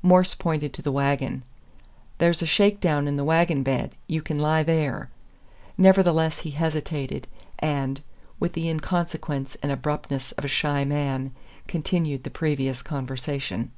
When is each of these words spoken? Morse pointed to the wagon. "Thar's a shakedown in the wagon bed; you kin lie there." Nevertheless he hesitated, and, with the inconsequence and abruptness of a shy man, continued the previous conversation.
Morse 0.00 0.36
pointed 0.36 0.72
to 0.72 0.80
the 0.80 0.92
wagon. 0.92 1.42
"Thar's 2.20 2.40
a 2.40 2.46
shakedown 2.46 3.08
in 3.08 3.16
the 3.16 3.24
wagon 3.24 3.64
bed; 3.64 3.96
you 4.06 4.22
kin 4.22 4.38
lie 4.38 4.62
there." 4.62 5.10
Nevertheless 5.76 6.38
he 6.46 6.52
hesitated, 6.52 7.26
and, 7.58 8.00
with 8.38 8.52
the 8.52 8.68
inconsequence 8.68 9.56
and 9.60 9.72
abruptness 9.72 10.30
of 10.38 10.44
a 10.44 10.46
shy 10.46 10.84
man, 10.84 11.32
continued 11.66 12.22
the 12.22 12.30
previous 12.30 12.80
conversation. 12.80 13.72